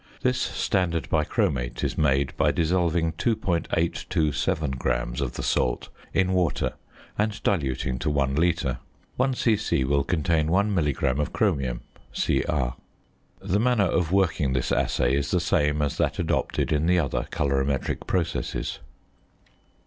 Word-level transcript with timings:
This 0.23 0.41
standard 0.41 1.07
bichromate 1.11 1.83
is 1.83 1.95
made 1.95 2.35
by 2.35 2.49
dissolving 2.49 3.11
2.827 3.19 4.79
grams 4.79 5.21
of 5.21 5.33
the 5.33 5.43
salt 5.43 5.89
in 6.11 6.33
water 6.33 6.73
and 7.19 7.39
diluting 7.43 7.99
to 7.99 8.09
1 8.09 8.33
litre. 8.33 8.79
One 9.17 9.35
c.c. 9.35 9.83
will 9.83 10.03
contain 10.03 10.47
1 10.47 10.73
milligram 10.73 11.19
of 11.19 11.31
chromium, 11.31 11.81
Cr. 12.19 12.69
The 13.41 13.59
manner 13.59 13.85
of 13.91 14.11
working 14.11 14.53
this 14.53 14.71
assay 14.71 15.13
is 15.15 15.29
the 15.29 15.39
same 15.39 15.83
as 15.83 15.99
that 15.99 16.17
adopted 16.17 16.71
in 16.71 16.87
the 16.87 16.97
other 16.97 17.27
colorimetric 17.31 18.07
processes. 18.07 18.79